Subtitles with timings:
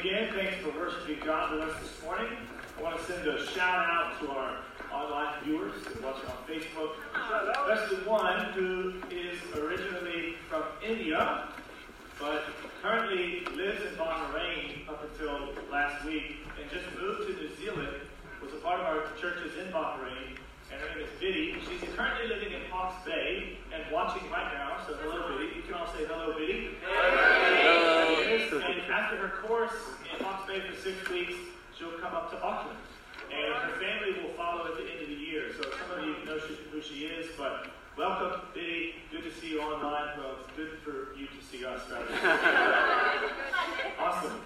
[0.00, 0.32] again.
[0.32, 2.28] Thanks for worshiping God with us this morning.
[2.78, 4.56] I want to send a shout out to our
[4.90, 6.92] online viewers that watch on Facebook,
[7.68, 11.48] especially one who is originally from India,
[12.18, 12.44] but
[12.80, 17.96] currently lives in Bahrain up until last week and just moved to New Zealand,
[18.42, 20.38] was a part of our churches in Bahrain,
[20.72, 21.56] and her name is Biddy.
[21.68, 25.56] She's currently living in Hawke's Bay and watching right now, so hello Biddy.
[25.56, 26.70] You can all say hello Biddy.
[28.60, 29.72] After her course
[30.04, 31.32] in Hawke's Bay for six weeks,
[31.78, 32.76] she'll come up to Auckland.
[33.32, 35.48] And her family will follow at the end of the year.
[35.56, 38.96] So some of you know she, who she is, but welcome, Biddy.
[39.10, 40.18] Good to see you online.
[40.18, 41.80] Well, it's good for you to see us.
[43.98, 44.44] awesome.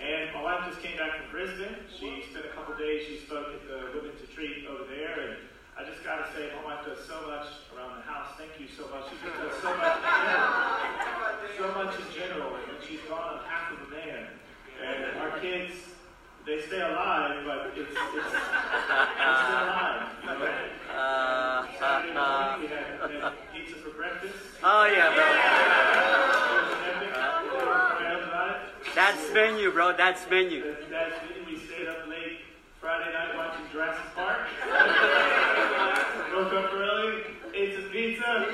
[0.00, 1.76] And my wife just came back from Brisbane.
[1.92, 3.04] She spent a couple days.
[3.04, 5.20] She spoke at the Women's Retreat over there.
[5.20, 5.36] And
[5.76, 7.44] I just got to say, my wife does so much
[7.76, 8.32] around the house.
[8.40, 9.04] Thank you so much.
[9.12, 11.60] She just does so much in general.
[11.60, 12.59] So much in general.
[12.90, 14.26] She's gone half of a man.
[14.82, 15.74] And our kids,
[16.44, 20.08] they stay alive, but it's, it's, it's still alive.
[20.22, 20.50] You know?
[20.92, 24.34] Uh, Saturday uh, morning, we had, had pizza for breakfast.
[24.64, 25.22] oh yeah, bro.
[25.22, 27.10] It was epic.
[27.10, 28.94] They were proud about it.
[28.96, 29.96] That's menu, bro.
[29.96, 30.74] That's menu.
[30.90, 31.46] That's good.
[31.46, 32.40] We stayed up late
[32.80, 34.48] Friday night watching Jurassic Park.
[36.34, 37.22] Woke up early,
[37.54, 38.46] ate some pizza,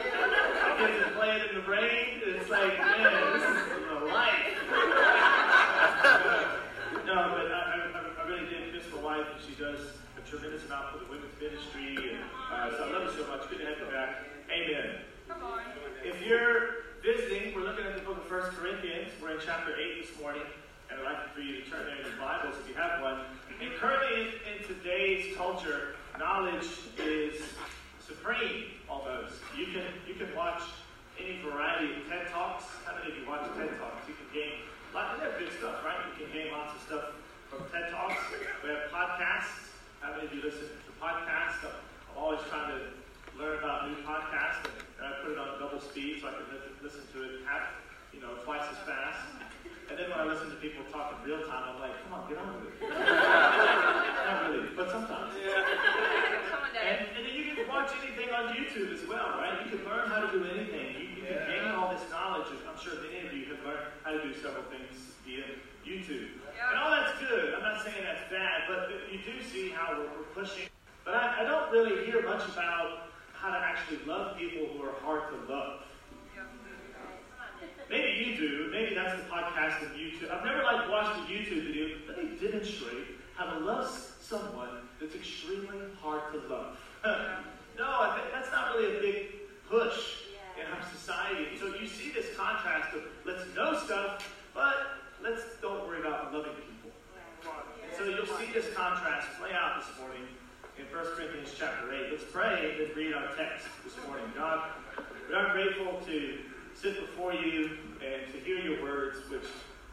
[0.78, 2.20] get to play it in the rain.
[2.26, 3.56] It's like, man, this is
[3.88, 4.42] the life.
[7.16, 9.80] No, but I, I, I really did miss my wife, and she does
[10.20, 11.96] a tremendous amount for the women's ministry.
[11.96, 12.20] And
[12.52, 13.48] uh, so I love you so much.
[13.48, 14.28] Good to have you back.
[14.52, 15.00] Amen.
[15.26, 15.60] Come on.
[16.04, 19.08] If you're visiting, we're looking at the book of 1 Corinthians.
[19.16, 20.44] We're in chapter 8 this morning,
[20.90, 23.24] and I'd like for you to turn there in your Bibles if you have one.
[23.64, 26.68] And currently, in, in today's culture, knowledge
[27.00, 27.40] is
[28.04, 29.40] supreme almost.
[29.56, 30.62] You can you can watch
[31.18, 32.25] any variety of TED
[40.46, 41.58] listen to podcasts?
[41.66, 42.78] I'm always trying to
[43.34, 44.62] learn about new podcasts,
[44.94, 46.46] and I put it on double speed so I can
[46.86, 47.66] listen to it half,
[48.14, 49.42] you know, twice as fast.
[49.90, 52.30] And then when I listen to people talk in real time, I'm like, come on,
[52.30, 52.78] get on with it.
[52.86, 55.34] Not really, but sometimes.
[55.34, 55.66] Yeah.
[56.78, 59.58] And, and then you can watch anything on YouTube as well, right?
[59.66, 60.94] You can learn how to do anything.
[60.94, 62.46] You, you can gain all this knowledge.
[62.54, 64.94] I'm sure many of you have learned how to do several things
[65.26, 66.28] via YouTube.
[66.68, 67.54] And all that's good.
[67.54, 70.68] I'm not saying that's bad, but you do see how we're, pushing.
[71.04, 74.92] But I, I don't really hear much about how to actually love people who are
[75.00, 75.80] hard to love.
[77.88, 78.68] Maybe you do.
[78.70, 80.30] Maybe that's the podcast of YouTube.
[80.30, 81.96] I've never like watched a YouTube video.
[82.06, 83.88] Let me demonstrate how to love
[84.20, 86.78] someone that's extremely hard to love.
[87.78, 89.26] no, that's not really a big
[89.70, 90.26] push
[90.58, 91.56] in our society.
[91.58, 94.74] So you see this contrast of let's know stuff, but
[95.22, 96.90] let's don't worry about loving people.
[97.84, 100.24] And so you'll see this contrast play out this morning
[100.78, 102.08] in 1 Corinthians chapter 8.
[102.10, 104.24] Let's pray and read our text this morning.
[104.34, 104.70] God,
[105.28, 106.38] we are grateful to
[106.72, 109.44] sit before you and to hear your words, which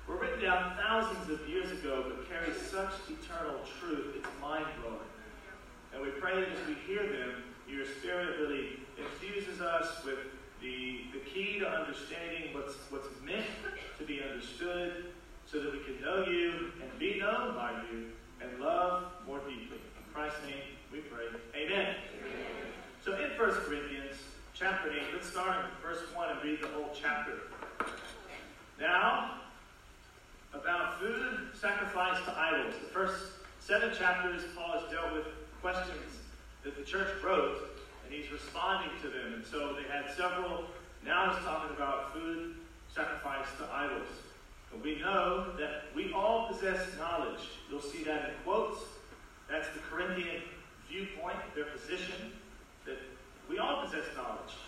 [0.08, 4.16] were written down thousands of years ago but carry such eternal truth.
[4.16, 5.12] It's mind blowing.
[5.94, 10.20] And we pray that as we hear them, your Spirit really infuses us with
[10.62, 13.44] the, the key to understanding what's, what's meant
[14.00, 15.12] to be understood
[15.52, 18.06] so that we can know you and be known by you
[18.44, 19.78] and love more deeply.
[19.78, 21.26] In Christ's name we pray.
[21.56, 21.96] Amen.
[23.04, 24.16] So in 1 Corinthians
[24.54, 27.34] chapter 8, let's start in verse 1 and read the whole chapter.
[28.80, 29.36] Now,
[30.54, 32.74] about food sacrificed to idols.
[32.82, 33.16] The first
[33.60, 35.26] seven chapters, Paul has dealt with
[35.62, 36.20] questions
[36.64, 37.58] that the church wrote,
[38.06, 39.34] and he's responding to them.
[39.36, 40.66] And so they had several.
[41.06, 42.56] Now he's talking about food
[42.94, 44.08] sacrificed to idols.
[44.74, 47.23] And we know that we all possess knowledge.
[48.04, 48.80] See that in quotes.
[49.50, 50.42] That's the Corinthian
[50.90, 52.34] viewpoint, their position,
[52.86, 52.98] that
[53.50, 54.60] we all possess knowledge.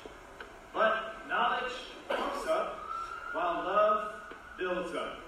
[0.74, 1.74] But knowledge
[2.08, 2.80] puffs up
[3.34, 4.14] while love
[4.58, 5.20] builds up.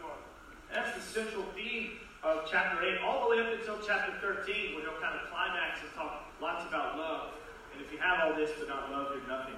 [0.73, 4.83] That's the central theme of chapter 8, all the way up until chapter 13, where
[4.83, 7.29] he'll kind of climax and talk lots about love.
[7.73, 9.55] And if you have all this but not love, you're nothing.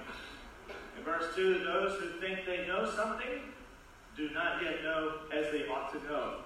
[0.98, 3.42] In verse 2, those who think they know something
[4.16, 6.38] do not yet know as they ought to know.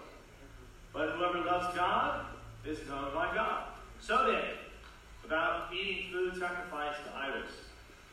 [0.95, 2.25] But whoever loves God
[2.65, 3.65] is known by God.
[4.01, 4.45] So then,
[5.25, 7.51] about eating food sacrificed to idols.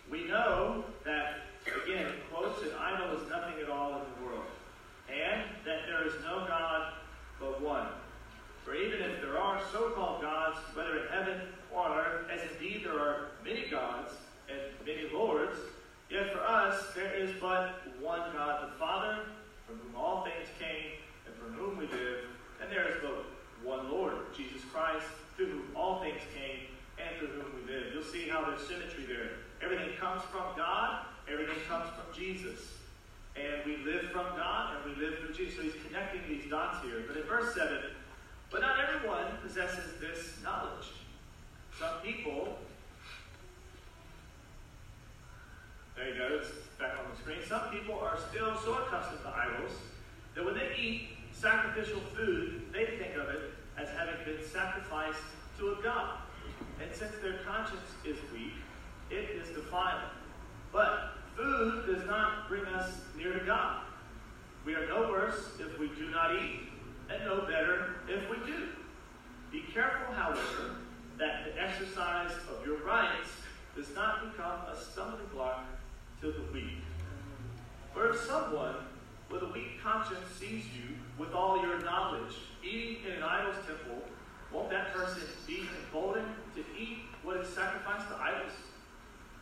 [0.10, 1.42] We know that,
[1.86, 4.46] again, quotes, an idol is nothing at all in the world.
[5.08, 6.94] And that there is no God
[7.40, 7.88] but one.
[8.66, 11.42] For even if there are so called gods, whether in heaven
[11.72, 14.12] or on earth, as indeed there are many gods
[14.50, 15.58] and many lords,
[16.10, 19.26] yet for us there is but one God, the Father,
[19.68, 20.98] from whom all things came,
[21.28, 22.26] and from whom we live,
[22.62, 23.26] And there is but
[23.64, 25.06] one Lord, Jesus Christ,
[25.36, 27.94] through whom all things came and through whom we live.
[27.94, 29.42] You'll see how there's symmetry there.
[29.62, 32.60] Everything comes from God, everything comes from Jesus.
[33.36, 35.56] And we live from God and we live through Jesus.
[35.56, 37.04] So he's connecting these dots here.
[37.08, 37.78] But in verse 7,
[38.52, 40.92] but not everyone possesses this knowledge.
[41.80, 42.58] Some people,
[45.96, 47.38] there you go, it's back on the screen.
[47.48, 49.72] Some people are still so accustomed to idols
[50.36, 51.11] that when they eat
[51.42, 55.18] sacrificial food, they think of it as having been sacrificed
[55.58, 56.20] to a god.
[56.80, 58.54] And since their conscience is weak,
[59.10, 60.12] it is defiled.
[60.72, 63.82] But food does not bring us near to God.
[64.66, 66.60] We are no worse if we do not eat,
[67.10, 68.68] and no better if we do.
[69.52, 70.76] Be careful, however,
[71.18, 73.30] that the exercise of your rights
[73.76, 75.66] does not become a stumbling block
[76.22, 76.78] to the weak.
[77.94, 78.76] For if someone
[79.32, 82.34] with a weak conscience sees you with all your knowledge
[82.64, 84.02] eating in an idol's temple,
[84.52, 86.26] won't that person be emboldened
[86.56, 88.52] to eat what is sacrificed to idols?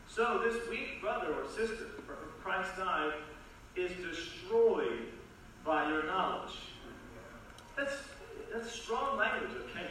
[0.08, 3.14] So this weak brother or sister for whom Christ died
[3.78, 5.08] is destroyed
[5.64, 6.52] by your knowledge.
[7.78, 7.96] That's,
[8.54, 9.88] that's strong language, of okay?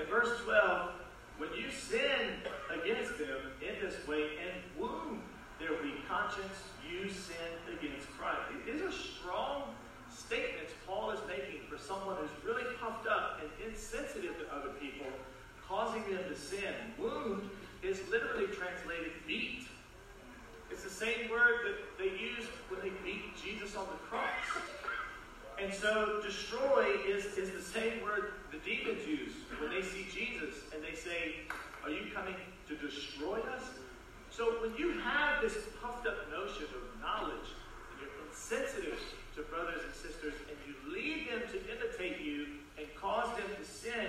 [0.00, 0.90] In verse 12,
[1.38, 2.38] when you sin
[2.70, 5.20] against them in this way and wound
[5.58, 6.54] their weak conscience,
[6.88, 8.38] you sin against Christ.
[8.64, 9.64] These are strong
[10.08, 15.06] statements Paul is making for someone who's really puffed up and insensitive to other people,
[15.68, 16.74] causing them to sin.
[16.98, 17.48] Wound
[17.82, 19.66] is literally translated beat.
[20.70, 24.62] It's the same word that they used when they beat Jesus on the cross.
[25.60, 30.54] And so destroy is, is the same word the demons use when they see Jesus
[30.74, 31.36] and they say,
[31.82, 32.34] Are you coming
[32.68, 33.62] to destroy us?
[34.30, 37.48] So when you have this puffed up notion of knowledge
[37.90, 39.00] and you're insensitive
[39.36, 43.64] to brothers and sisters and you lead them to imitate you and cause them to
[43.64, 44.08] sin,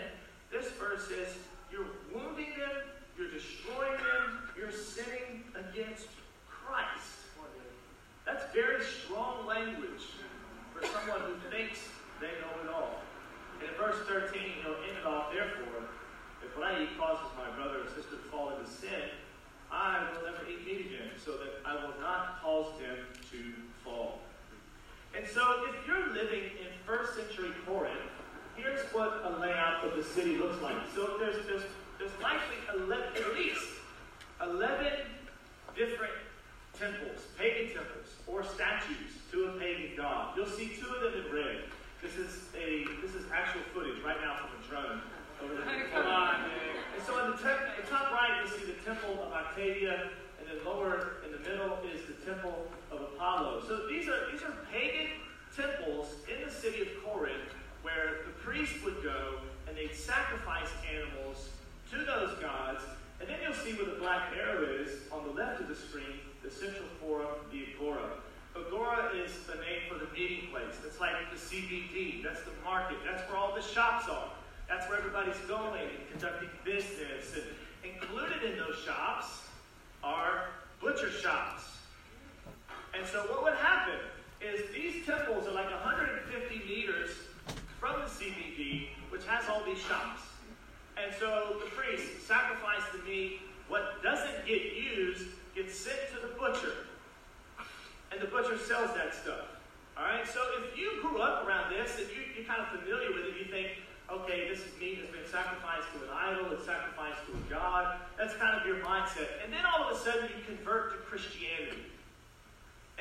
[0.52, 1.36] this verse says
[1.72, 2.88] you're wounding them,
[3.18, 6.08] you're destroying them, you're sinning against
[6.48, 7.28] Christ.
[8.26, 10.04] That's very strong language
[10.74, 11.80] for someone who thinks
[12.20, 13.00] they know it all.
[13.60, 15.88] And in verse 13, he'll end it off, therefore,
[16.44, 19.16] if what I eat causes my brother or sister to fall into sin,
[19.72, 22.98] I will never eat meat again, so that I will not cause them
[23.32, 23.40] to
[23.84, 24.20] fall.
[25.16, 28.12] And so, if you're living in first century Corinth,
[28.58, 30.76] here's what a layout of the city looks like.
[30.94, 31.64] So there's there's,
[32.00, 33.66] there's likely 11, at least
[34.42, 34.94] 11
[35.76, 36.14] different
[36.78, 40.36] temples, pagan temples, or statues to a pagan god.
[40.36, 41.64] You'll see two of them in red.
[42.02, 45.02] This is a this is actual footage right now from a drone
[45.44, 45.88] over there.
[45.94, 46.46] Come on,
[46.96, 50.10] And so in the, te- the top right, you see the temple of Octavia,
[50.40, 53.64] and then lower in the middle is the temple of Apollo.
[53.68, 55.08] So these are these are pagan
[55.56, 61.50] temples in the city of Corinth where the priest would go and they'd sacrifice animals
[61.92, 62.82] to those gods.
[63.20, 66.20] And then you'll see where the black arrow is on the left of the screen,
[66.44, 68.10] the central forum, the agora.
[68.56, 70.76] Agora is the name for the meeting place.
[70.86, 72.24] It's like the CBD.
[72.24, 72.98] That's the market.
[73.06, 74.30] That's where all the shops are.
[74.70, 77.34] That's where everybody's going and conducting business.
[77.34, 77.44] And
[77.84, 79.42] included in those shops
[80.04, 80.50] are
[80.80, 81.64] butcher shops.
[82.94, 84.00] And so what would happen
[84.40, 87.10] is these temples are like 150 meters
[87.80, 90.22] from the CBD, which has all these shops.
[91.02, 93.40] And so the priest sacrificed the meat.
[93.68, 96.74] What doesn't get used gets sent to the butcher.
[98.12, 99.57] And the butcher sells that stuff.
[99.98, 100.28] All right?
[100.28, 103.34] So if you grew up around this and you, you're kind of familiar with it,
[103.34, 107.34] you think, okay, this is meat that's been sacrificed to an idol, it's sacrificed to
[107.34, 107.98] a god.
[108.18, 109.42] That's kind of your mindset.
[109.44, 111.90] And then all of a sudden you convert to Christianity.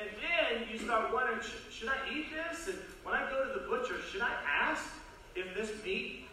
[0.01, 2.69] And then you start wondering, should, should I eat this?
[2.69, 4.85] And when I go to the butcher, should I ask
[5.35, 6.27] if this meat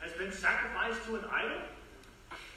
[0.00, 1.60] has been sacrificed to an idol?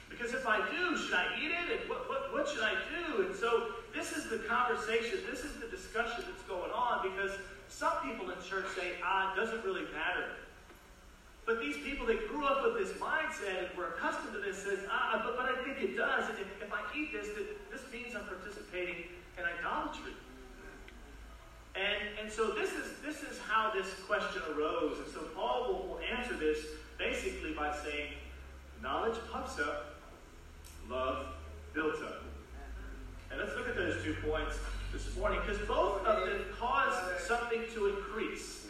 [0.08, 1.80] Because if I do, should I eat it?
[1.80, 3.22] And what, what, what should I do?
[3.22, 7.32] And so this is the conversation, this is the discussion that's going on because
[7.68, 10.26] some people in church say, ah, it doesn't really matter.
[11.46, 14.80] But these people that grew up with this mindset and were accustomed to this says,
[14.90, 16.28] ah, but, but I think it does.
[16.28, 17.28] And if, if I eat this,
[17.72, 19.06] this means I'm participating
[19.38, 20.12] in idolatry.
[21.74, 24.98] And, and so this is, this is how this question arose.
[24.98, 26.58] And so Paul will, will answer this
[26.98, 28.12] basically by saying,
[28.82, 29.96] knowledge puffs up,
[30.88, 31.26] love
[31.74, 32.22] builds up.
[33.30, 34.58] And let's look at those two points
[34.92, 36.94] this morning because both of them cause
[37.26, 38.66] something to increase.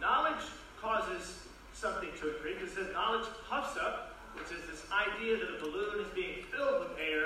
[0.00, 0.44] Knowledge
[0.80, 1.38] causes
[1.72, 2.62] something to increase.
[2.62, 6.80] It says knowledge puffs up, which is this idea that a balloon is being filled
[6.80, 7.24] with air,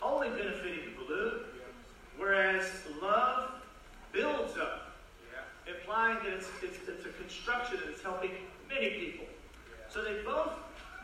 [0.00, 1.40] only benefiting the balloon,
[2.16, 2.70] whereas
[3.02, 3.50] love
[4.12, 4.92] builds up,
[5.66, 8.30] implying that it's, it's, it's a construction and it's helping
[8.68, 9.26] many people.
[9.88, 10.52] So they both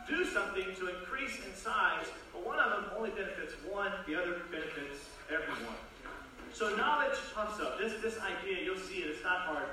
[0.07, 4.41] do something to increase in size, but one of them only benefits one, the other
[4.51, 5.75] benefits everyone.
[6.53, 7.77] So knowledge puffs up.
[7.77, 9.67] This, this idea, you'll see it, it's not hard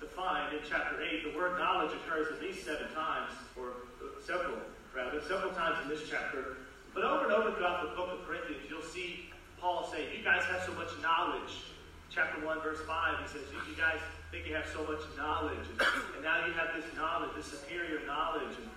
[0.00, 1.32] to find in chapter 8.
[1.32, 3.86] The word knowledge occurs at least seven times, or
[4.26, 4.58] several,
[4.94, 6.58] rather, several times in this chapter.
[6.92, 10.44] But over and over throughout the book of Corinthians, you'll see Paul say, You guys
[10.50, 11.72] have so much knowledge.
[12.10, 13.98] Chapter 1, verse 5, he says, You guys
[14.30, 15.80] think you have so much knowledge, and,
[16.16, 18.56] and now you have this knowledge, this superior knowledge.
[18.60, 18.68] And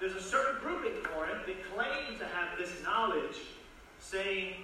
[0.00, 3.36] there's a certain group in Corinth that claim to have this knowledge,
[4.00, 4.54] saying,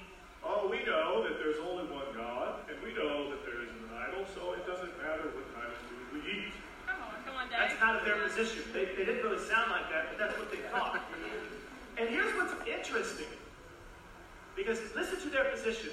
[0.45, 3.95] Oh, we know that there's only one God, and we know that there is an
[3.95, 6.53] idol, so it doesn't matter what kind of food we eat.
[6.87, 7.71] Come on, come on, Dad.
[7.71, 8.65] That's kind of their position.
[8.75, 11.01] They, they didn't really sound like that, but that's what they thought.
[11.97, 13.31] And here's what's interesting.
[14.57, 15.91] Because listen to their position.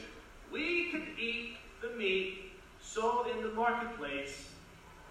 [0.52, 4.50] We can eat the meat sold in the marketplace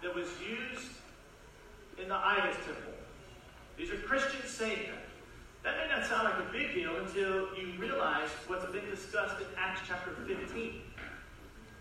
[0.03, 0.91] that was used
[1.97, 2.98] in the idols temple.
[3.79, 5.07] These are Christians saying that.
[5.63, 9.47] That may not sound like a big deal until you realize what's been discussed in
[9.55, 10.83] Acts chapter 15.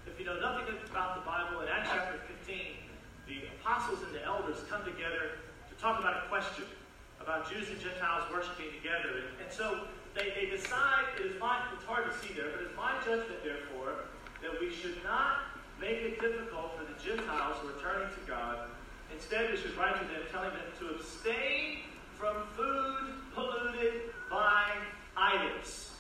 [0.07, 2.87] If you know nothing about the Bible, in Acts chapter 15,
[3.27, 6.71] the apostles and the elders come together to talk about a question
[7.19, 9.19] about Jews and Gentiles worshiping together.
[9.19, 12.63] And, and so they, they decide, it is my, it's hard to see there, but
[12.63, 14.07] it's my judgment, therefore,
[14.39, 15.51] that we should not
[15.83, 18.71] make it difficult for the Gentiles who are turning to God.
[19.11, 21.88] Instead, we should write to them telling them to abstain
[22.19, 22.97] from food
[23.33, 24.65] polluted by
[25.17, 25.93] idols.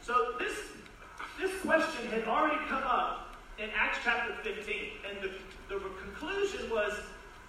[0.00, 0.56] So this,
[1.38, 4.74] this question had already come up in Acts chapter 15,
[5.08, 5.30] and the,
[5.68, 6.94] the conclusion was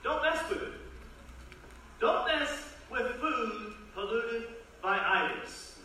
[0.03, 0.73] don't mess with it.
[2.01, 2.49] Don't mess
[2.91, 4.47] with food polluted
[4.81, 5.75] by idols.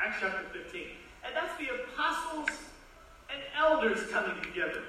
[0.00, 0.82] Acts chapter 15.
[1.26, 2.48] And that's the apostles
[3.28, 4.82] and elders coming together.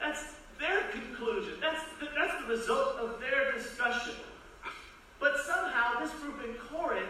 [0.00, 0.24] That's
[0.58, 1.54] their conclusion.
[1.60, 4.14] That's the, that's the result of their discussion.
[5.20, 7.08] But somehow this group in Corinth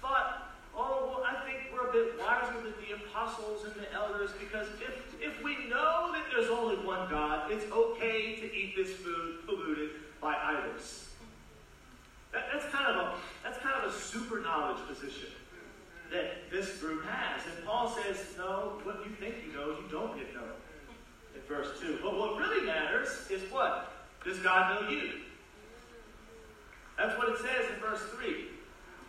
[0.00, 4.30] thought, oh, well, I think we're a bit wiser than the apostles and the elders
[4.40, 8.90] because if, if we know that there's only one God, it's okay to eat this
[8.96, 9.90] food polluted
[10.20, 11.08] by idols.
[12.32, 15.30] That, that's kind of a that's kind of a super knowledge position
[16.12, 17.42] that this group has.
[17.46, 20.42] And Paul says, no, what you think you know, you don't yet know.
[21.34, 22.00] In verse 2.
[22.02, 23.92] But what really matters is what?
[24.24, 25.10] Does God know you?
[27.00, 28.44] That's what it says in verse 3.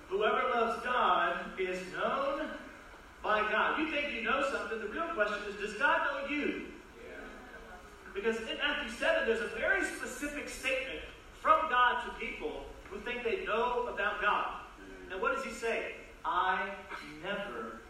[0.08, 2.48] Whoever loves God is known
[3.22, 3.80] by God.
[3.80, 6.68] You think you know something, the real question is, does God know you?
[8.16, 11.02] Because in Matthew 7, there's a very specific statement
[11.42, 14.62] from God to people who think they know about God.
[15.12, 15.96] And what does he say?
[16.24, 16.70] I
[17.22, 17.82] never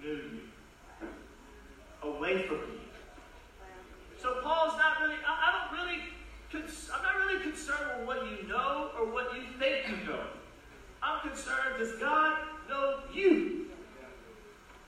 [0.00, 0.40] knew you.
[2.04, 2.78] Away from me.
[4.20, 6.02] So Paul's not really, I, I don't really,
[6.52, 10.24] cons- I'm not really concerned with what you know or what you think you know.
[11.02, 13.66] I'm concerned, does God know you?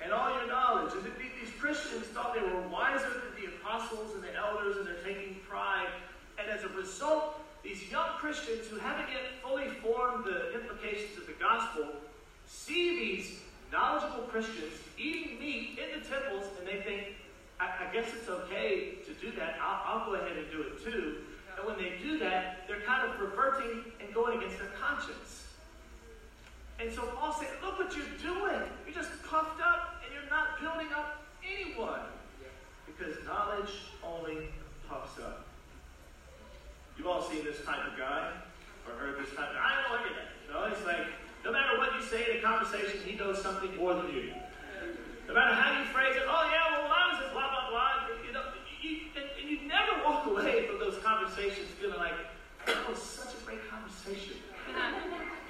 [0.02, 0.92] And all your knowledge.
[0.92, 4.86] And th- these Christians thought they were wiser than the apostles and the elders, and
[4.86, 5.88] they're taking pride.
[6.38, 11.26] And as a result, these young Christians who haven't yet fully formed the implications of
[11.26, 11.86] the gospel
[12.46, 13.38] see these
[13.72, 17.16] knowledgeable Christians eating meat in the temples, and they think,
[17.58, 19.56] I, I guess it's okay to do that.
[19.60, 21.16] I'll, I'll go ahead and do it too.
[21.56, 25.46] And when they do that, they're kind of perverting and going against their conscience.
[26.80, 28.62] And so Paul said, Look what you're doing.
[28.86, 32.00] You're just puffed up and you're not building up anyone.
[32.86, 33.70] Because knowledge
[34.02, 34.48] only
[34.88, 35.46] puffs up.
[36.96, 38.30] You've all seen this type of guy
[38.86, 40.04] or heard this type of I don't look
[40.70, 41.06] it's like
[41.44, 44.32] no matter what you say in a conversation, he knows something more than you.
[45.26, 48.08] No matter how you phrase it, oh yeah, well I was blah blah blah.
[48.26, 48.44] You know,
[48.80, 50.83] you, and, and you never walk away from those
[51.34, 52.14] conversations feeling like
[52.66, 54.38] that was such a great conversation.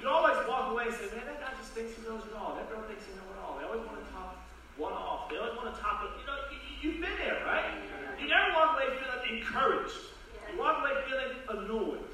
[0.01, 2.53] You always walk away and say, man, that guy just thinks he knows it all.
[2.53, 3.57] That girl thinks he knows it all.
[3.57, 4.37] They always want to top
[4.77, 5.33] one off.
[5.33, 6.11] They always want to it.
[6.21, 7.73] You know, you, you've been there, right?
[8.21, 10.13] You never walk away feeling encouraged.
[10.45, 12.05] You walk away feeling annoyed.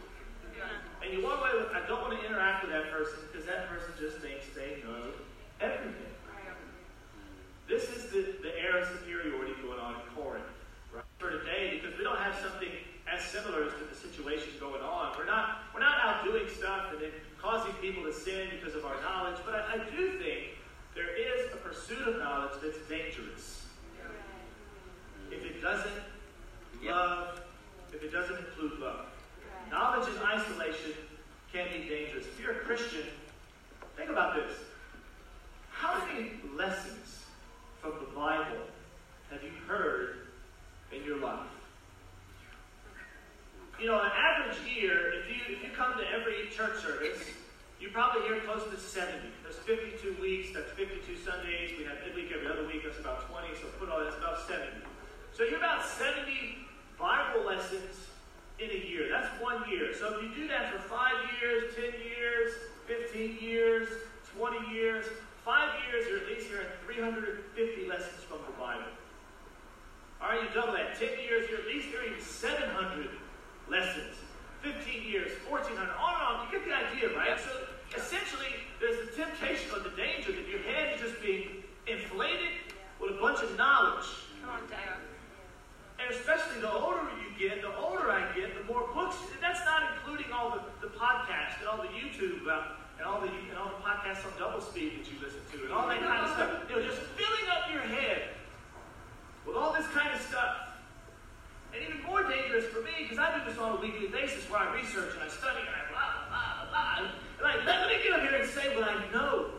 [1.03, 3.67] And you walk away with, I don't want to interact with that person because that
[3.67, 5.11] person just thinks they know
[5.59, 6.15] everything.
[7.67, 10.47] This is the, the air of superiority going on in Corinth
[10.95, 11.03] right?
[11.19, 12.71] for today because we don't have something
[13.11, 15.13] as similar to the situation going on.
[15.17, 17.11] We're not we're not out doing stuff and then
[17.41, 20.57] causing people to sin because of our knowledge, but I, I do think
[20.93, 23.65] there is a pursuit of knowledge that's dangerous.
[25.31, 26.03] If it doesn't
[26.83, 27.41] love,
[27.93, 29.05] if it doesn't include love.
[29.71, 30.91] Knowledge in isolation
[31.53, 32.25] can be dangerous.
[32.25, 33.05] If you're a Christian,
[33.95, 34.57] think about this.
[35.69, 37.23] How many lessons
[37.81, 38.67] from the Bible
[39.29, 40.27] have you heard
[40.91, 41.47] in your life?
[43.81, 47.17] you know, an average year, if you, if you come to every church service,
[47.81, 49.17] you probably hear close to 70.
[49.41, 51.73] There's 52 weeks, that's 52 Sundays.
[51.73, 54.85] We have midweek every other week, that's about 20, so put all that's about 70.
[55.33, 56.61] So you're about 70
[57.01, 58.05] Bible lessons
[58.61, 59.09] in a year.
[59.09, 59.97] That's one year.
[59.97, 62.53] So if you do that for five years, 10 years,
[62.85, 63.89] 15 years,
[64.37, 65.09] 20 years,
[65.43, 68.93] five years, you're at least hearing 350 lessons from the Bible.
[70.21, 70.93] All right, you double that.
[71.01, 73.09] 10 years, you're at least hearing 700
[73.71, 74.19] lessons.
[74.61, 76.33] 15 years, 1400, on and on.
[76.45, 77.33] You get the idea, right?
[77.33, 77.47] Yes.
[77.47, 77.55] So
[77.97, 82.69] essentially, there's the temptation or the danger that your head is just being inflated
[83.01, 84.05] with a bunch of knowledge.
[84.43, 85.01] Come on, Dad.
[85.97, 89.17] And especially the older you get, the older I get, the more books.
[89.33, 93.21] And that's not including all the, the podcasts and all the YouTube uh, and all
[93.21, 96.01] the and all the podcasts on double speed that you listen to and all that
[96.01, 96.69] kind of stuff.
[96.69, 98.33] You know, just filling up your head
[99.45, 100.70] with all this kind of stuff.
[101.73, 104.59] And even more dangerous for me, because I do this on a weekly basis where
[104.59, 107.11] I research and I study and I blah, blah, blah, blah.
[107.39, 109.51] And I, let me get up here and say what I know.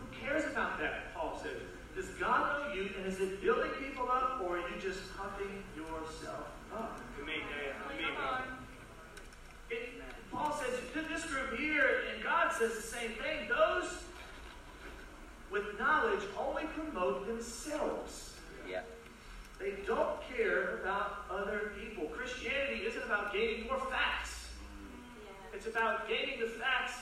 [0.00, 1.60] Who cares about that, Paul says.
[1.94, 5.64] Does God know you, and is it building people up, or are you just pumping
[5.76, 7.00] yourself up?
[7.18, 8.42] To me, to me, Come on.
[9.70, 10.00] It,
[10.30, 13.48] Paul says to this group here, and God says the same thing.
[13.48, 14.04] Those
[15.50, 18.27] with knowledge only promote themselves.
[19.60, 19.66] Yeah.
[19.66, 22.06] They don't care about other people.
[22.06, 24.48] Christianity isn't about gaining more facts.
[25.52, 26.94] It's about gaining the facts,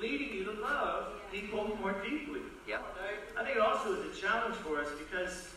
[0.00, 2.40] leading you to love people more deeply.
[2.66, 2.78] Yeah.
[3.38, 5.48] I think it also is a challenge for us because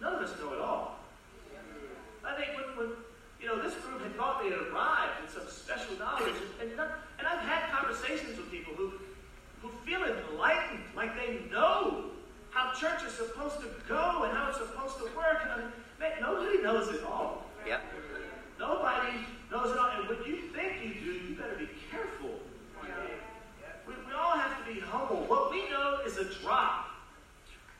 [0.00, 0.98] none of us know it all.
[2.24, 2.96] I think when, when
[3.40, 6.80] you know this group had thought they had arrived in some special knowledge, and, and,
[6.80, 8.92] and I've had conversations with people who
[9.62, 11.97] who feel enlightened, like they know how
[12.78, 15.42] church is supposed to go and how it's supposed to work.
[15.42, 17.44] And I mean, man, nobody knows it all.
[17.66, 17.80] Yeah.
[18.58, 19.18] Nobody
[19.50, 19.90] knows it all.
[19.90, 22.30] And when you think you do, you better be careful.
[23.86, 25.24] We, we all have to be humble.
[25.26, 26.86] What we know is a drop.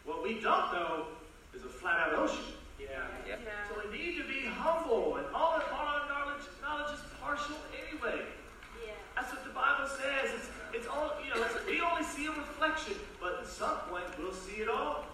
[0.05, 1.07] What we don't know
[1.55, 2.55] is a flat out ocean.
[2.81, 2.87] Yeah.
[3.29, 3.37] Yeah.
[3.69, 5.17] So we need to be humble.
[5.17, 7.57] And all, of, all our knowledge, knowledge is partial
[7.87, 8.25] anyway.
[9.19, 10.31] That's what the Bible says.
[10.31, 14.05] It's, it's all, you know, it's, we only see a reflection, but at some point
[14.17, 15.05] we'll see it all.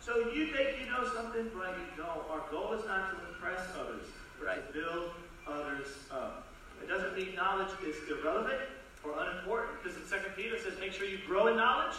[0.00, 2.22] So you think you know something, but you don't.
[2.30, 4.06] Our goal is not to impress others,
[4.38, 4.66] but Right.
[4.66, 5.10] to build
[5.46, 6.48] others up.
[6.82, 8.60] It doesn't mean knowledge is irrelevant
[9.04, 11.94] or unimportant, because in 2 Peter says make sure you grow in knowledge,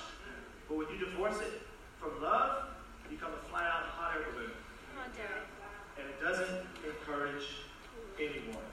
[0.67, 1.61] but when you divorce it
[1.99, 2.65] from love,
[3.03, 4.51] you become a flat out hot air balloon.
[4.51, 5.43] Come on, Dad.
[5.99, 7.47] And it doesn't encourage
[8.19, 8.63] anyone.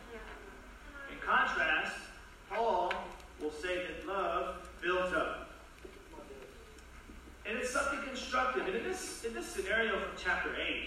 [1.10, 1.94] In contrast,
[2.48, 2.92] Paul
[3.40, 5.49] will say that love builds up.
[7.50, 8.64] And it's something constructive.
[8.68, 10.86] And in this, in this scenario from chapter 8,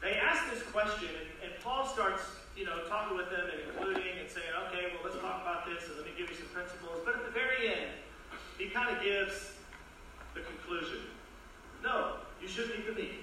[0.00, 2.22] they ask this question, and, and Paul starts,
[2.56, 5.84] you know, talking with them and including and saying, okay, well, let's talk about this
[5.84, 7.04] and let me give you some principles.
[7.04, 7.92] But at the very end,
[8.56, 9.52] he kind of gives
[10.32, 11.12] the conclusion.
[11.84, 13.20] No, you shouldn't eat the meat.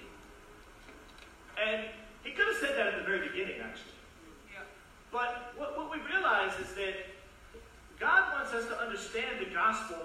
[1.58, 1.90] And
[2.22, 3.98] he could have said that at the very beginning, actually.
[5.12, 7.10] But what, what we realize is that
[8.00, 9.98] God wants us to understand the gospel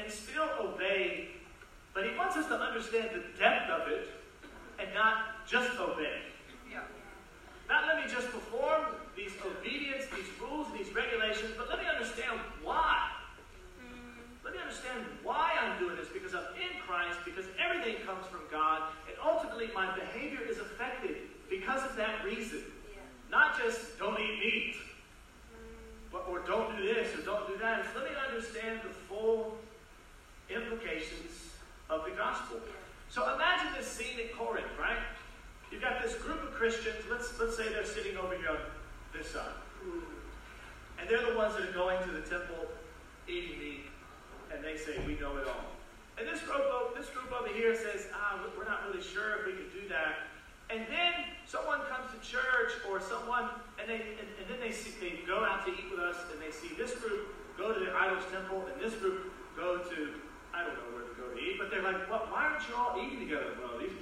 [0.00, 1.28] and still obey,
[1.94, 4.08] but He wants us to understand the depth of it
[4.78, 6.22] and not just obey.
[7.68, 12.38] Not let me just perform these obedience, these rules, these regulations, but let me understand
[12.62, 13.10] why.
[13.82, 14.22] Mm.
[14.44, 18.42] Let me understand why I'm doing this because I'm in Christ, because everything comes from
[18.50, 21.16] God, and ultimately my behavior is affected
[21.50, 22.62] because of that reason.
[23.30, 26.12] Not just don't eat meat, mm.
[26.12, 27.80] but, or don't do this or don't do that.
[27.80, 29.58] It's let me understand the full
[30.56, 31.52] implications
[31.88, 32.58] of the gospel.
[33.08, 34.98] So imagine this scene at Corinth, right?
[35.70, 36.96] You've got this group of Christians.
[37.10, 38.58] Let's let's say they're sitting over here on
[39.12, 39.54] this side,
[40.98, 42.66] and they're the ones that are going to the temple,
[43.28, 43.84] eating meat,
[44.52, 45.70] and they say we know it all.
[46.18, 49.46] And this group, o- this group over here says, ah, we're not really sure if
[49.46, 50.32] we could do that.
[50.70, 51.12] And then
[51.46, 55.44] someone comes to church or someone, and they and, and then they see they go
[55.44, 58.64] out to eat with us, and they see this group go to the idol's temple,
[58.72, 60.14] and this group go to
[60.56, 62.74] I don't know where to go to eat, but they're like, well, why aren't you
[62.74, 63.52] all eating together?
[63.60, 63.92] Well, these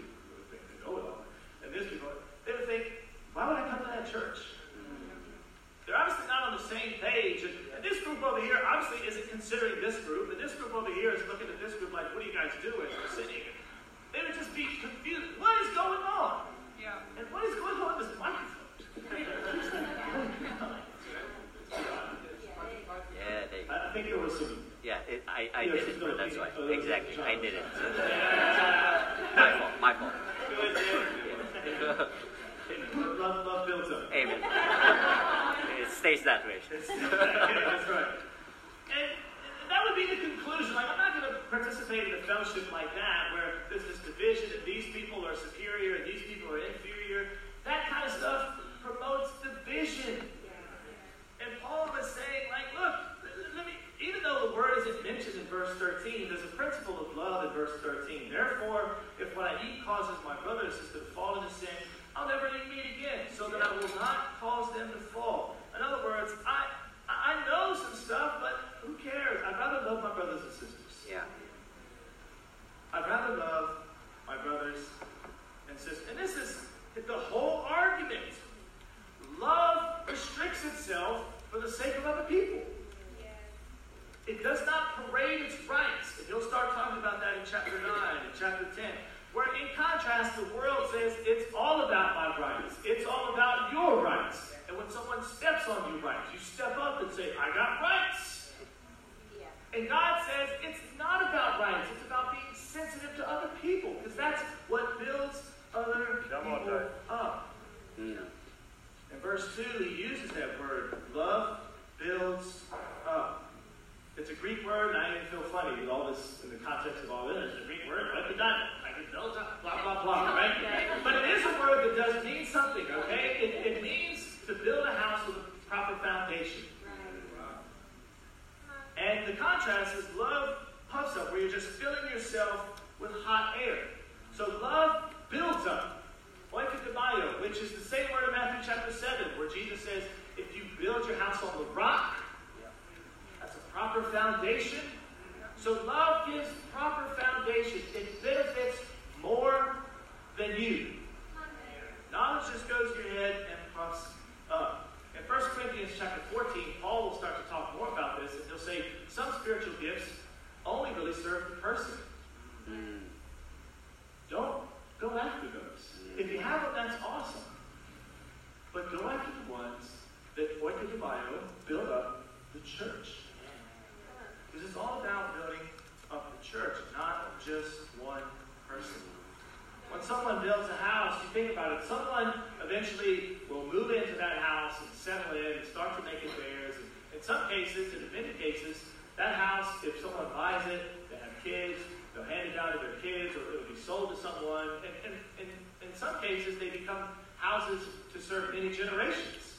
[187.24, 188.76] some cases, in many cases,
[189.16, 191.80] that house, if someone buys it, they have kids,
[192.12, 194.84] they'll hand it down to their kids, or it'll be sold to someone.
[194.84, 195.48] And, and, and
[195.80, 197.08] in some cases, they become
[197.40, 197.80] houses
[198.12, 199.56] to serve many generations.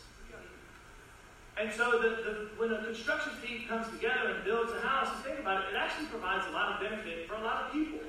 [1.58, 5.40] And so the, the, when a construction team comes together and builds a house, think
[5.40, 8.00] about it, it actually provides a lot of benefit for a lot of people.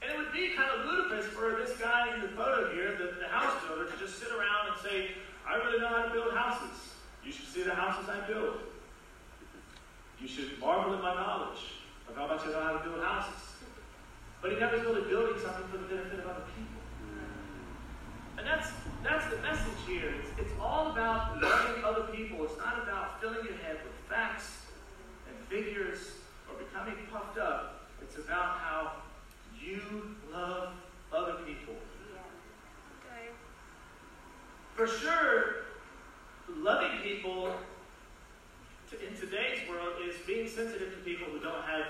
[0.00, 3.20] And it would be kind of ludicrous for this guy in the photo here, the,
[3.20, 5.12] the house builder, to just sit around and say,
[5.46, 6.91] I really know how to build houses.
[7.24, 8.58] You should see the houses I build.
[10.20, 13.40] You should marvel at my knowledge of how much I know how to build houses.
[14.40, 16.82] But he never is really building something for the benefit of other people.
[18.38, 18.70] And that's
[19.04, 20.14] that's the message here.
[20.18, 22.44] It's, it's all about loving other people.
[22.44, 24.62] It's not about filling your head with facts
[25.28, 25.98] and figures
[26.48, 27.88] or becoming puffed up.
[28.00, 28.92] It's about how
[29.60, 30.72] you love
[31.12, 31.74] other people.
[33.04, 33.30] Okay.
[34.74, 35.66] For sure,
[36.62, 37.52] loving people
[38.90, 41.86] to, in today's world is being sensitive to people who don't have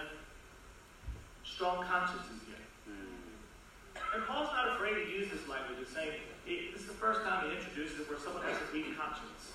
[1.44, 2.64] strong consciences yet.
[2.88, 4.16] Mm.
[4.16, 6.12] And Paul's not afraid to use this language of saying,
[6.46, 9.52] he- this is the first time he introduces it where someone has a weak conscience.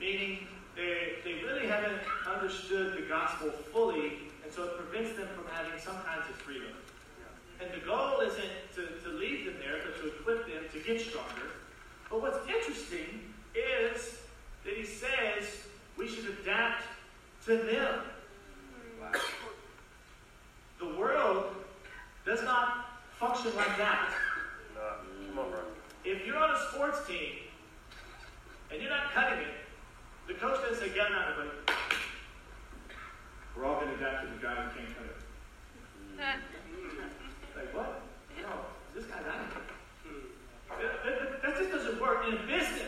[0.00, 5.46] Meaning, they, they really haven't understood the gospel fully, and so it prevents them from
[5.54, 6.74] having some kinds of freedom.
[7.62, 11.00] And the goal isn't to, to leave them there, but to equip them to get
[11.00, 11.54] stronger.
[12.10, 14.23] But what's interesting is
[14.64, 16.82] that he says we should adapt
[17.46, 18.00] to them.
[19.00, 19.12] Wow.
[20.78, 21.54] The world
[22.26, 22.86] does not
[23.18, 24.10] function like that.
[24.74, 25.60] No, on, bro.
[26.04, 27.32] If you're on a sports team
[28.72, 29.48] and you're not cutting it,
[30.26, 31.58] the coach doesn't say, get around everybody.
[33.56, 35.16] We're all going to adapt to the guy who can't cut it.
[37.56, 38.02] Like, what?
[38.42, 38.48] No,
[38.96, 39.54] this guy's out of.
[40.82, 42.26] That, that- that just doesn't work.
[42.26, 42.83] In business,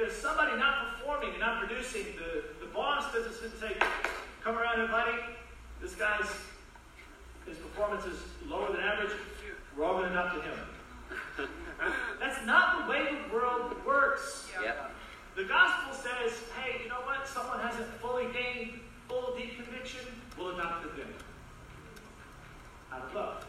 [0.00, 3.76] there's somebody not performing and not producing, the, the boss doesn't say,
[4.42, 5.12] come around here, buddy.
[5.82, 6.26] this guy's,
[7.46, 9.12] his performance is lower than average,
[9.76, 10.58] we're all going to adopt to him.
[12.20, 14.48] That's not the way the world works.
[14.62, 14.90] Yep.
[15.36, 17.28] The gospel says, hey, you know what?
[17.28, 20.00] Someone hasn't fully gained full deep conviction,
[20.38, 21.08] we'll adopt them.
[22.90, 23.46] Out of love.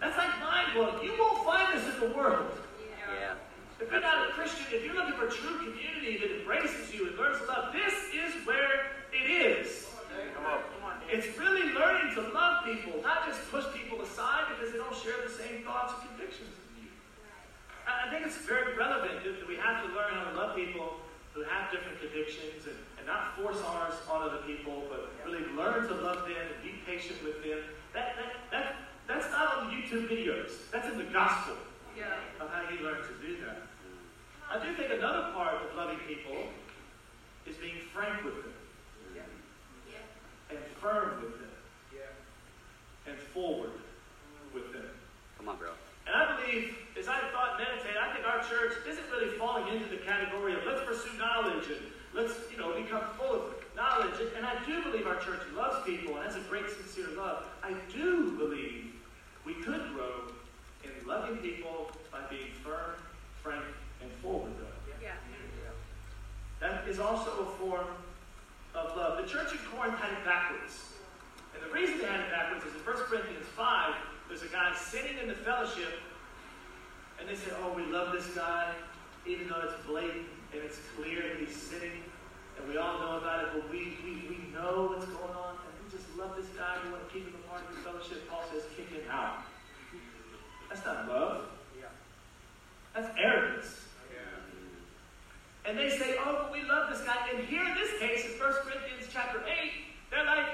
[0.00, 1.04] That's like mind blowing.
[1.04, 2.50] You won't find this in the world.
[3.12, 3.34] Yeah.
[3.80, 7.16] If you're not a Christian, if you're looking for true community that embraces you and
[7.18, 9.86] learns love, this is where it is.
[10.34, 10.96] Come on.
[11.12, 15.20] It's really learning to love people, not just push people aside because they don't share
[15.20, 16.88] the same thoughts and convictions as you.
[17.84, 20.96] I think it's very relevant that we have to learn how to love people
[21.36, 25.86] who have different convictions and, and not force ours on other people, but really learn
[25.86, 27.60] to love them and be patient with them.
[27.92, 28.66] That, that, that,
[29.06, 30.64] that's not on YouTube videos.
[30.72, 31.60] That's in the gospel.
[31.96, 32.44] Yeah.
[32.44, 33.62] of how you learn to do that.
[34.50, 36.36] I do think another part of loving people
[37.46, 38.52] is being frank with them
[40.50, 41.50] and firm with them
[43.08, 43.70] and forward
[44.54, 44.86] with them.
[45.38, 45.70] Come on, bro.
[46.06, 49.74] And I believe, as I thought and meditated, I think our church isn't really falling
[49.74, 51.82] into the category of let's pursue knowledge and
[52.14, 53.42] let's, you know, become full of
[53.74, 54.14] knowledge.
[54.36, 57.44] And I do believe our church loves people and has a great, sincere love.
[57.62, 58.92] I do believe
[59.44, 60.30] we could grow
[60.84, 62.94] in loving people by being firm,
[63.42, 63.64] frank,
[64.02, 64.94] and forward, though.
[65.02, 65.12] Yeah.
[66.60, 67.86] That is also a form
[68.74, 69.24] of love.
[69.24, 70.92] The church in Corinth had it backwards.
[71.54, 73.94] And the reason they had it backwards is in 1 Corinthians 5,
[74.28, 76.00] there's a guy sitting in the fellowship,
[77.20, 78.72] and they say, Oh, we love this guy,
[79.26, 82.02] even though it's blatant and it's clear that he's sinning,
[82.58, 85.72] and we all know about it, but we, we, we know what's going on, and
[85.82, 88.28] we just love this guy, we want to keep him a part of the fellowship.
[88.30, 89.44] Paul says, Kick him out.
[90.68, 91.46] That's not love.
[92.96, 93.82] That's arrogance.
[95.66, 97.16] And they say, oh, but we love this guy.
[97.34, 99.72] And here in this case, in 1 Corinthians chapter 8,
[100.10, 100.46] they're like,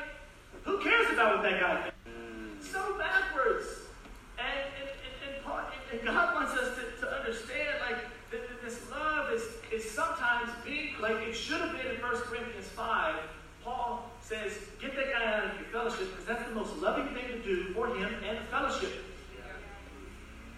[0.65, 1.97] who cares about what that guy thinks?
[2.09, 2.73] Mm.
[2.73, 3.67] So backwards.
[4.39, 5.61] And, and, and, and, Paul,
[5.93, 10.49] and God wants us to, to understand, like, that, that this love is, is sometimes
[10.65, 13.15] being, like it should have been in 1 Corinthians 5.
[13.63, 17.29] Paul says, get that guy out of your fellowship because that's the most loving thing
[17.29, 18.95] to do for him and the fellowship.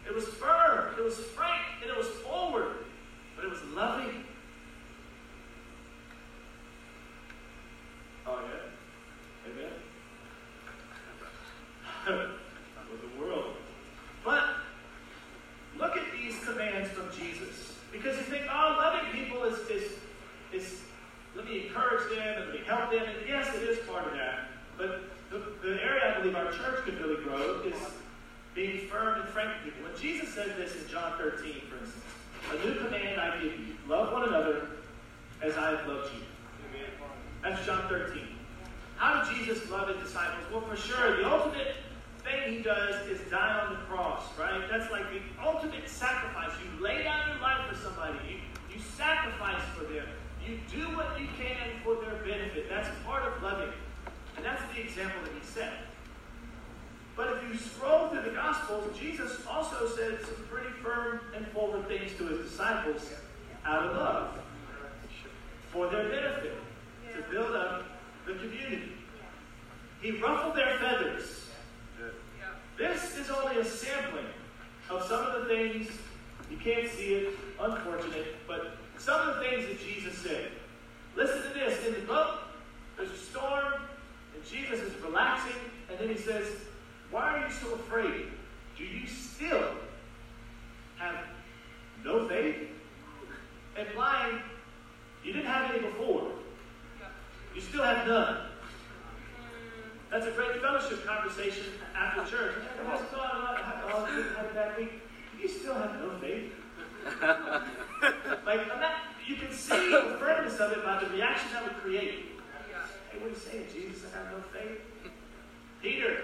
[0.06, 2.76] It was firm, it was frank, and it was forward,
[3.36, 4.24] but it was loving.
[8.26, 9.50] Oh, yeah?
[12.06, 12.30] Amen?
[12.90, 13.56] With the world.
[14.24, 14.44] But
[15.78, 17.72] look at these commands from Jesus.
[17.90, 19.92] Because you think, oh, loving people is, is,
[20.52, 20.80] is
[21.34, 23.02] let me encourage them and let me help them.
[23.02, 24.48] And yes, it is part of that.
[24.76, 27.76] But the, the area I believe our church could really grow is
[28.54, 29.90] being firm and frank with people.
[29.90, 32.04] When Jesus said this in John 13, for instance,
[32.52, 34.68] a new command I give you love one another
[35.42, 36.20] as I have loved you.
[37.42, 38.22] That's John 13.
[38.96, 40.44] How did Jesus love his disciples?
[40.50, 41.74] Well, for sure, the ultimate
[42.22, 44.62] thing he does is die on the cross, right?
[44.70, 46.52] That's like the ultimate sacrifice.
[46.62, 48.36] You lay down your life for somebody, you,
[48.74, 50.06] you sacrifice for them,
[50.46, 52.70] you do what you can for their benefit.
[52.70, 53.74] That's part of loving.
[54.36, 55.72] And that's the example that he set.
[57.16, 58.30] But if you scroll through the
[58.98, 63.08] Jesus also said some pretty firm and forward things to his disciples
[63.64, 64.38] out of love
[65.70, 66.56] for their benefit,
[67.14, 67.84] to build up
[68.26, 68.92] the community.
[70.00, 71.48] He ruffled their feathers.
[72.78, 74.26] This is only a sampling
[74.90, 75.88] of some of the things,
[76.50, 80.50] you can't see it, unfortunate, but some of the things that Jesus said.
[81.16, 81.86] Listen to this.
[81.86, 82.38] In the boat,
[82.96, 83.74] there's a storm,
[84.34, 86.46] and Jesus is relaxing, and then he says,
[87.10, 88.26] Why are you so afraid?
[88.76, 89.70] Do you still
[90.96, 91.16] have
[92.04, 92.56] no faith?
[93.76, 94.40] Implying
[95.24, 96.32] you didn't have any before.
[97.54, 98.36] You still have none.
[100.10, 101.64] That's a great fellowship conversation
[101.96, 102.54] after church.
[102.54, 103.24] Hey, how's it going?
[103.24, 104.92] I had a bad week.
[105.40, 106.52] You still have no faith.
[108.46, 108.94] like, I'm not,
[109.26, 112.26] you can see the firmness of it by the reaction that would create.
[113.10, 114.04] Hey, what are you saying, Jesus?
[114.14, 114.80] I have no faith.
[115.82, 116.16] Peter,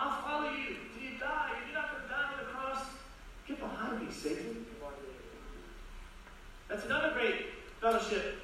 [0.00, 1.50] I'll follow you till you die.
[1.60, 2.84] If you're not going to die on the cross,
[3.46, 4.66] get behind me, Satan.
[6.68, 7.46] That's another great
[7.80, 8.38] fellowship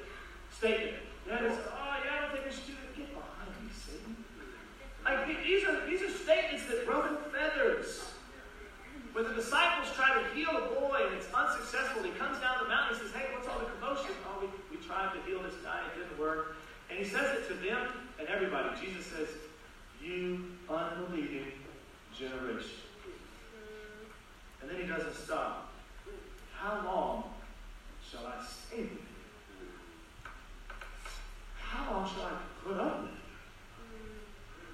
[0.51, 0.97] statement.
[1.27, 2.91] That is, oh, yeah, I don't think we should do that.
[2.95, 4.15] Get behind me, Satan.
[5.07, 8.03] Like, these are, these are statements that ruffle feathers.
[9.13, 12.67] When the disciples try to heal a boy and it's unsuccessful, he comes down the
[12.67, 14.11] mountain and says, Hey, what's all the commotion?
[14.27, 16.57] Oh, we, we tried to heal this guy, it didn't work.
[16.89, 17.87] And he says it to them
[18.19, 18.69] and everybody.
[18.81, 19.27] Jesus says,
[20.01, 21.45] You unbelieving
[22.17, 22.81] generation.
[24.61, 25.69] And then he doesn't stop.
[26.55, 27.32] How long
[28.13, 28.89] shall I you?
[31.57, 33.17] How long shall I put up with you?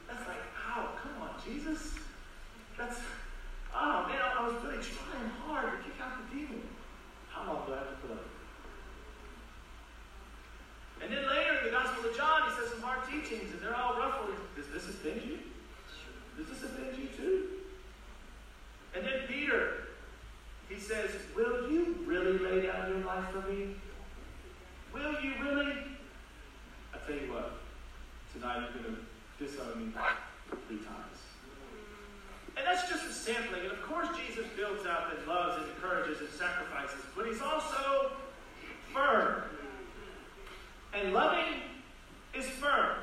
[0.07, 1.93] That's like, ow, come on, Jesus.
[2.77, 2.97] That's,
[3.73, 6.61] oh man, I was really trying hard to kick out the demon.
[7.29, 8.25] How long do I have to put up?
[11.01, 13.75] And then later in the Gospel of John, he says some hard teachings, and they're
[13.75, 14.35] all ruffled.
[14.57, 15.39] Does this offend you?
[16.37, 17.47] Does this offend you too?
[18.93, 19.87] And then Peter,
[20.67, 21.11] he says,
[22.39, 23.75] lay down your life for me?
[24.93, 25.73] Will you really?
[26.93, 27.59] I tell you what,
[28.33, 29.93] tonight you're going to disown me
[30.67, 31.17] three times.
[32.57, 33.61] And that's just a sampling.
[33.63, 38.11] And of course, Jesus builds up and loves and encourages and sacrifices, but he's also
[38.93, 39.43] firm
[40.93, 41.61] And loving
[42.33, 42.97] is firm.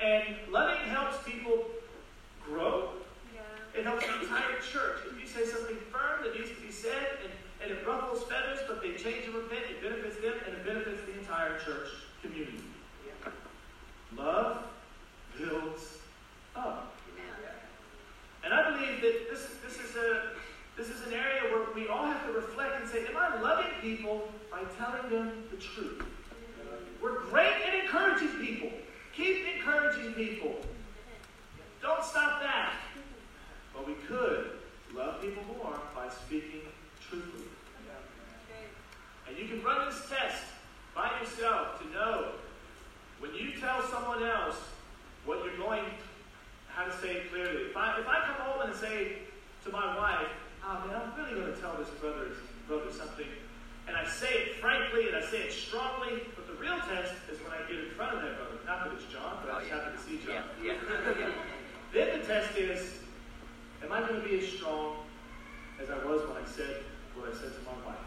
[0.00, 1.64] And loving helps people
[2.44, 2.90] grow.
[3.74, 4.98] It helps the entire church.
[5.06, 7.09] If you say something firm that needs to be said
[9.02, 11.88] change and repent, it benefits them and it benefits the entire church
[12.22, 12.62] community.
[14.16, 14.64] Love
[15.38, 15.98] builds
[16.56, 16.94] up.
[18.44, 20.30] And I believe that this, this is a
[20.76, 23.70] this is an area where we all have to reflect and say, Am I loving
[23.82, 26.02] people by telling them the truth?
[27.02, 28.70] We're great at encouraging people.
[29.14, 30.56] Keep encouraging people.
[31.82, 32.72] Don't stop that.
[33.74, 34.52] But we could
[34.94, 36.62] love people more by speaking
[37.08, 37.44] truthfully.
[39.28, 40.42] And you can run this test
[40.94, 42.32] by yourself to know
[43.20, 44.56] when you tell someone else
[45.24, 45.84] what you're going,
[46.68, 47.62] how to say it clearly.
[47.70, 49.18] If I, if I come home and say
[49.64, 50.28] to my wife,
[50.64, 51.40] oh man, I'm really
[52.00, 52.36] going to tell this
[52.68, 53.26] brother, brother something,
[53.88, 57.38] and I say it frankly and I say it strongly, but the real test is
[57.44, 58.58] when I get in front of that brother.
[58.66, 60.44] Not that it's John, but I just happen to see John.
[60.62, 60.74] Yeah,
[61.18, 61.30] yeah,
[61.92, 63.00] Then the test is,
[63.82, 65.02] am I going to be as strong
[65.82, 66.84] as I was when I said
[67.16, 67.98] what I said to my wife?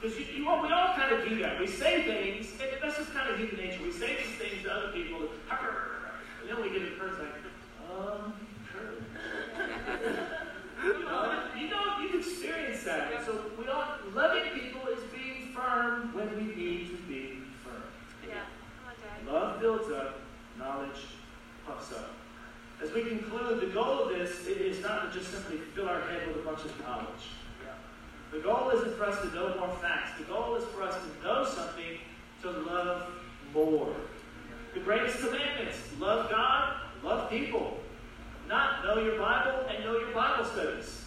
[0.00, 1.60] Because you, you, we all kind of do that.
[1.60, 3.82] We say things, and that's just kind of human nature.
[3.82, 7.30] We say these things to other people, and then we get in encouraged like,
[7.90, 8.34] um,
[8.72, 9.02] Kurt.
[10.84, 13.12] you know, you know, you've experienced that.
[13.12, 17.82] And so we all, loving people is being firm when we need to be firm.
[19.26, 20.18] Love builds up,
[20.58, 21.06] knowledge
[21.64, 22.10] puffs up.
[22.82, 26.26] As we conclude, the goal of this is not to just simply fill our head
[26.26, 27.30] with a bunch of knowledge.
[28.32, 30.18] The goal isn't for us to know more facts.
[30.18, 31.98] The goal is for us to know something
[32.42, 33.06] to love
[33.54, 33.94] more.
[34.74, 37.78] The greatest commandments love God, love people.
[38.48, 41.04] Not know your Bible and know your Bible studies.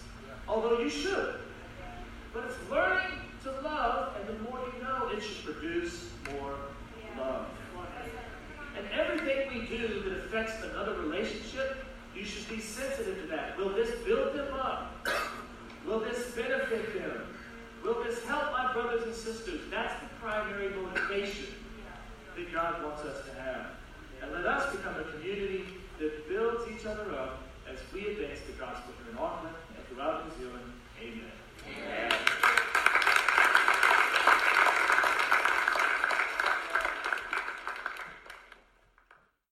[0.48, 1.36] Although you should.
[2.34, 6.56] But it's learning to love, and the more you know, it should produce more
[7.18, 7.48] love.
[8.78, 11.78] And everything we do that affects another relationship,
[12.16, 13.58] you should be sensitive to that.
[13.58, 15.08] Will this build them up?
[15.86, 17.28] Will this benefit them?
[17.84, 19.62] Will this help my brothers and sisters?
[19.70, 21.48] That's the primary motivation
[22.36, 23.68] that God wants us to have.
[24.22, 25.66] And let us become a community
[26.00, 30.26] that builds each other up as we advance the gospel here in Auckland and throughout
[30.28, 30.72] New Zealand.
[31.02, 31.32] Amen.
[31.68, 32.25] Amen.